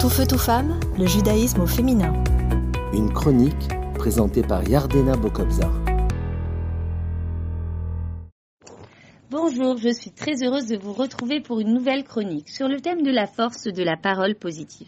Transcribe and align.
Tout 0.00 0.10
feu, 0.10 0.24
tout 0.28 0.38
femme, 0.38 0.78
le 0.96 1.06
judaïsme 1.06 1.60
au 1.62 1.66
féminin. 1.66 2.12
Une 2.92 3.12
chronique 3.12 3.68
présentée 3.96 4.42
par 4.42 4.62
Yardena 4.68 5.16
Bokobzar. 5.16 5.72
Bonjour, 9.28 9.76
je 9.76 9.92
suis 9.92 10.12
très 10.12 10.44
heureuse 10.44 10.68
de 10.68 10.76
vous 10.76 10.92
retrouver 10.92 11.40
pour 11.40 11.58
une 11.58 11.74
nouvelle 11.74 12.04
chronique 12.04 12.48
sur 12.48 12.68
le 12.68 12.80
thème 12.80 13.02
de 13.02 13.10
la 13.10 13.26
force 13.26 13.64
de 13.64 13.82
la 13.82 13.96
parole 13.96 14.36
positive. 14.36 14.86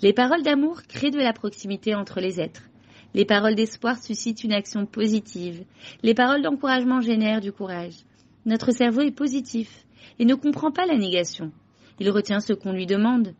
Les 0.00 0.12
paroles 0.12 0.44
d'amour 0.44 0.82
créent 0.88 1.10
de 1.10 1.18
la 1.18 1.32
proximité 1.32 1.96
entre 1.96 2.20
les 2.20 2.40
êtres. 2.40 2.70
Les 3.14 3.24
paroles 3.24 3.56
d'espoir 3.56 4.00
suscitent 4.00 4.44
une 4.44 4.52
action 4.52 4.86
positive. 4.86 5.64
Les 6.04 6.14
paroles 6.14 6.42
d'encouragement 6.42 7.00
génèrent 7.00 7.40
du 7.40 7.50
courage. 7.50 8.04
Notre 8.46 8.70
cerveau 8.70 9.00
est 9.00 9.10
positif 9.10 9.86
et 10.20 10.24
ne 10.24 10.36
comprend 10.36 10.70
pas 10.70 10.86
la 10.86 10.96
négation. 10.96 11.50
Il 11.98 12.10
retient 12.10 12.38
ce 12.38 12.52
qu'on 12.52 12.72
lui 12.72 12.86
demande. 12.86 13.34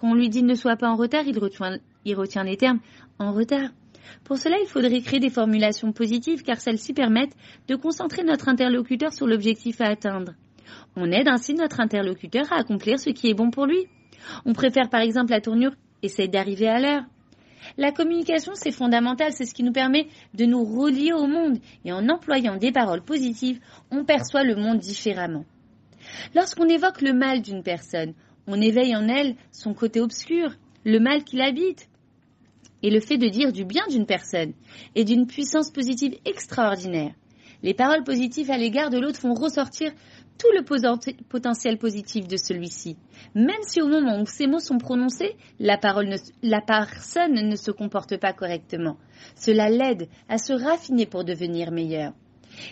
Quand 0.00 0.10
on 0.10 0.14
lui 0.14 0.30
dit 0.30 0.42
ne 0.42 0.54
sois 0.54 0.76
pas 0.76 0.88
en 0.88 0.96
retard, 0.96 1.24
il 1.26 1.38
retient, 1.38 1.78
il 2.04 2.14
retient 2.14 2.44
les 2.44 2.56
termes 2.56 2.80
en 3.18 3.32
retard. 3.32 3.68
Pour 4.24 4.38
cela, 4.38 4.56
il 4.60 4.66
faudrait 4.66 5.02
créer 5.02 5.20
des 5.20 5.30
formulations 5.30 5.92
positives 5.92 6.42
car 6.42 6.60
celles-ci 6.60 6.94
permettent 6.94 7.36
de 7.68 7.76
concentrer 7.76 8.24
notre 8.24 8.48
interlocuteur 8.48 9.12
sur 9.12 9.26
l'objectif 9.26 9.80
à 9.80 9.86
atteindre. 9.86 10.32
On 10.96 11.10
aide 11.12 11.28
ainsi 11.28 11.54
notre 11.54 11.80
interlocuteur 11.80 12.50
à 12.52 12.56
accomplir 12.56 12.98
ce 12.98 13.10
qui 13.10 13.28
est 13.28 13.34
bon 13.34 13.50
pour 13.50 13.66
lui. 13.66 13.86
On 14.46 14.52
préfère 14.52 14.88
par 14.88 15.00
exemple 15.00 15.30
la 15.30 15.40
tournure 15.40 15.72
essaye 16.02 16.28
d'arriver 16.28 16.68
à 16.68 16.80
l'heure. 16.80 17.02
La 17.76 17.92
communication, 17.92 18.52
c'est 18.54 18.72
fondamental, 18.72 19.32
c'est 19.32 19.44
ce 19.44 19.54
qui 19.54 19.62
nous 19.62 19.72
permet 19.72 20.08
de 20.34 20.46
nous 20.46 20.64
relier 20.64 21.12
au 21.12 21.26
monde 21.26 21.58
et 21.84 21.92
en 21.92 22.08
employant 22.08 22.56
des 22.56 22.72
paroles 22.72 23.02
positives, 23.02 23.60
on 23.90 24.04
perçoit 24.04 24.44
le 24.44 24.56
monde 24.56 24.78
différemment. 24.78 25.44
Lorsqu'on 26.34 26.68
évoque 26.68 27.02
le 27.02 27.12
mal 27.12 27.42
d'une 27.42 27.62
personne, 27.62 28.14
on 28.46 28.60
éveille 28.60 28.96
en 28.96 29.08
elle 29.08 29.36
son 29.52 29.74
côté 29.74 30.00
obscur, 30.00 30.54
le 30.84 30.98
mal 30.98 31.24
qui 31.24 31.36
l'habite. 31.36 31.88
Et 32.82 32.90
le 32.90 33.00
fait 33.00 33.18
de 33.18 33.28
dire 33.28 33.52
du 33.52 33.64
bien 33.64 33.86
d'une 33.88 34.06
personne 34.06 34.52
est 34.94 35.04
d'une 35.04 35.26
puissance 35.26 35.70
positive 35.70 36.16
extraordinaire. 36.24 37.14
Les 37.62 37.74
paroles 37.74 38.04
positives 38.04 38.50
à 38.50 38.56
l'égard 38.56 38.88
de 38.88 38.98
l'autre 38.98 39.20
font 39.20 39.34
ressortir 39.34 39.92
tout 40.38 40.48
le 40.54 40.64
potentiel 41.28 41.76
positif 41.76 42.26
de 42.26 42.38
celui-ci. 42.38 42.96
Même 43.34 43.62
si 43.62 43.82
au 43.82 43.88
moment 43.88 44.20
où 44.22 44.26
ces 44.26 44.46
mots 44.46 44.60
sont 44.60 44.78
prononcés, 44.78 45.36
la, 45.58 45.78
la 46.42 46.60
personne 46.62 47.34
ne 47.34 47.56
se 47.56 47.70
comporte 47.70 48.16
pas 48.16 48.32
correctement. 48.32 48.96
Cela 49.36 49.68
l'aide 49.68 50.08
à 50.30 50.38
se 50.38 50.54
raffiner 50.54 51.04
pour 51.04 51.24
devenir 51.24 51.70
meilleur. 51.70 52.14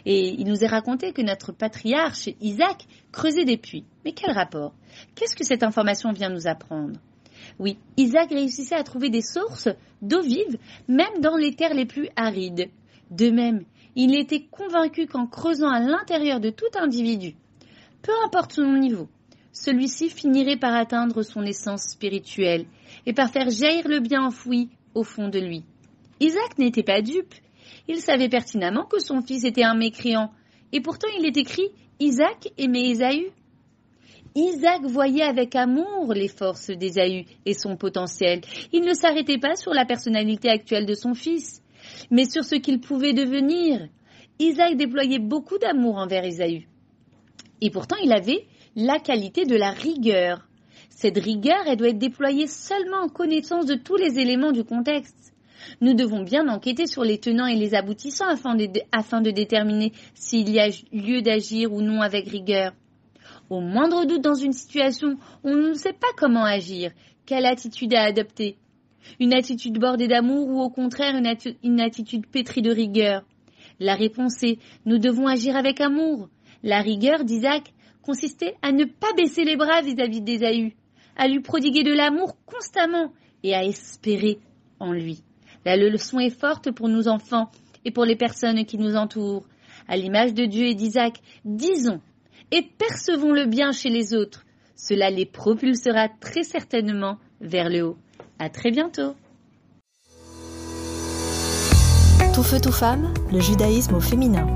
Et 0.07 0.29
il 0.29 0.47
nous 0.47 0.65
est 0.65 0.69
raconté 0.69 1.13
que 1.13 1.23
notre 1.23 1.53
patriarche, 1.53 2.29
Isaac, 2.41 2.87
creusait 3.13 3.45
des 3.45 3.57
puits. 3.57 3.85
Mais 4.05 4.13
quel 4.13 4.33
rapport? 4.33 4.75
Qu'est-ce 5.15 5.37
que 5.37 5.45
cette 5.45 5.63
information 5.63 6.13
vient 6.13 6.31
nous 6.31 6.47
apprendre? 6.47 6.99
Oui, 7.59 7.79
Isaac 7.97 8.31
réussissait 8.31 8.75
à 8.75 8.85
trouver 8.85 9.11
des 9.11 9.23
sources 9.23 9.69
d'eau 10.03 10.23
vive, 10.23 10.59
même 10.89 11.21
dans 11.21 11.37
les 11.37 11.55
terres 11.55 11.75
les 11.75 11.87
plus 11.87 12.09
arides. 12.17 12.71
De 13.11 13.31
même, 13.31 13.65
il 13.97 14.15
était 14.15 14.45
convaincu 14.51 15.07
qu'en 15.07 15.27
creusant 15.27 15.71
à 15.71 15.81
l'intérieur 15.81 16.41
de 16.41 16.51
tout 16.51 16.67
individu, 16.79 17.35
peu 18.03 18.13
importe 18.25 18.53
son 18.53 18.73
niveau, 18.75 19.09
celui-ci 19.53 20.09
finirait 20.09 20.57
par 20.57 20.75
atteindre 20.75 21.23
son 21.23 21.43
essence 21.43 21.83
spirituelle 21.83 22.67
et 23.07 23.13
par 23.13 23.31
faire 23.31 23.51
jaillir 23.51 23.89
le 23.89 24.01
bien 24.01 24.23
enfoui 24.23 24.69
au 24.95 25.03
fond 25.03 25.29
de 25.29 25.39
lui. 25.39 25.65
Isaac 26.21 26.59
n'était 26.59 26.83
pas 26.83 27.03
dupe, 27.03 27.35
il 27.89 27.99
savait 27.99 28.29
pertinemment 28.29 28.85
que 28.85 29.01
son 29.01 29.23
fils 29.23 29.45
était 29.45 29.63
un 29.63 29.75
mécréant, 29.75 30.31
et 30.73 30.81
pourtant 30.81 31.09
il 31.19 31.27
est 31.27 31.37
écrit 31.37 31.69
Isaac 32.01 32.53
aimait 32.59 32.91
Ésaü. 32.91 33.31
Isaac 34.35 34.83
voyait 34.83 35.23
avec 35.23 35.57
amour 35.57 36.13
les 36.15 36.29
forces 36.29 36.71
d'Ésaü 36.71 37.25
et 37.45 37.55
son 37.55 37.77
potentiel. 37.77 38.43
Il 38.73 38.83
ne 38.83 38.95
s'arrêtait 38.95 39.39
pas 39.39 39.57
sur 39.57 39.73
la 39.75 39.85
personnalité 39.85 40.49
actuelle 40.49 40.87
de 40.87 40.95
son 40.95 41.15
fils, 41.15 41.63
mais 42.11 42.25
sur 42.25 42.45
ce 42.45 42.55
qu'il 42.55 42.81
pouvait 42.81 43.15
devenir. 43.15 43.89
Isaac 44.39 44.77
déployait 44.77 45.19
beaucoup 45.19 45.59
d'amour 45.59 45.97
envers 45.97 46.25
Ésaü. 46.25 46.69
Et 47.61 47.71
pourtant 47.71 47.97
il 48.03 48.13
avait 48.13 48.47
la 48.77 49.01
qualité 49.01 49.45
de 49.45 49.57
la 49.57 49.71
rigueur. 49.71 50.47
Cette 50.89 51.19
rigueur, 51.19 51.67
elle 51.67 51.77
doit 51.77 51.89
être 51.89 51.99
déployée 51.99 52.47
seulement 52.47 53.03
en 53.03 53.09
connaissance 53.09 53.67
de 53.67 53.75
tous 53.75 53.97
les 53.97 54.19
éléments 54.19 54.53
du 54.53 54.65
contexte. 54.65 55.33
Nous 55.81 55.95
devons 55.95 56.23
bien 56.23 56.49
enquêter 56.49 56.87
sur 56.87 57.05
les 57.05 57.19
tenants 57.19 57.47
et 57.47 57.57
les 57.57 57.75
aboutissants 57.75 58.29
afin 58.29 58.55
de, 58.55 59.31
déterminer 59.31 59.93
s'il 60.15 60.51
y 60.51 60.59
a 60.59 60.69
lieu 60.93 61.23
d'agir 61.23 61.73
ou 61.73 61.81
non 61.81 62.01
avec 62.01 62.29
rigueur. 62.29 62.73
Au 63.51 63.61
moindre 63.61 64.05
doute 64.05 64.23
dans 64.23 64.35
une 64.35 64.53
situation, 64.53 65.17
on 65.45 65.55
ne 65.55 65.73
sait 65.75 65.93
pas 65.93 66.09
comment 66.17 66.45
agir, 66.45 66.93
quelle 67.27 67.47
attitude 67.47 67.95
à 67.95 68.05
adopter? 68.05 68.57
Une 69.21 69.33
attitude 69.35 69.79
bordée 69.79 70.09
d'amour 70.09 70.49
ou 70.49 70.61
au 70.61 70.71
contraire 70.71 71.17
une, 71.17 71.35
une 71.63 71.81
attitude 71.81 72.27
pétrie 72.27 72.63
de 72.63 72.71
rigueur? 72.71 73.23
La 73.81 73.95
réponse 73.95 74.43
est 74.43 74.59
nous 74.85 74.99
devons 74.99 75.27
agir 75.27 75.57
avec 75.57 75.81
amour. 75.81 76.29
La 76.63 76.81
rigueur 76.81 77.25
d'Isaac 77.25 77.73
consistait 78.03 78.55
à 78.63 78.73
ne 78.73 78.85
pas 78.85 79.13
baisser 79.17 79.45
les 79.45 79.57
bras 79.57 79.81
vis-à-vis 79.83 80.21
d'Ésaü, 80.21 80.75
à 81.17 81.29
lui 81.29 81.41
prodiguer 81.41 81.85
de 81.85 81.93
l'amour 81.93 82.37
constamment 82.47 83.13
et 83.43 83.55
à 83.55 83.65
espérer 83.65 84.39
en 84.81 84.93
lui. 84.93 85.23
La 85.69 85.77
leçon 85.77 86.19
est 86.19 86.31
forte 86.31 86.71
pour 86.71 86.89
nos 86.89 87.09
enfants 87.09 87.51
et 87.85 87.91
pour 87.91 88.07
les 88.07 88.17
personnes 88.17 88.65
qui 88.65 88.79
nous 88.79 88.97
entourent. 88.97 89.45
À 89.87 89.99
l'image 89.99 90.33
de 90.33 90.47
Dieu 90.47 90.65
et 90.65 90.75
d'Isaac, 90.75 91.21
disons 91.45 92.01
et 92.51 92.63
percevons 92.63 93.35
le 93.35 93.45
bien 93.45 93.73
chez 93.73 93.91
les 93.91 94.15
autres. 94.15 94.47
Cela 94.77 95.11
les 95.11 95.27
propulsera 95.27 96.09
très 96.09 96.43
certainement 96.43 97.19
vers 97.43 97.69
le 97.69 97.83
haut. 97.83 97.99
À 98.39 98.49
très 98.49 98.71
bientôt. 98.71 99.15
Tout 102.35 102.43
feu, 102.43 102.59
tout 102.63 102.73
femme, 102.73 103.13
le 103.31 103.41
judaïsme 103.41 103.97
au 103.97 104.01
féminin. 104.01 104.47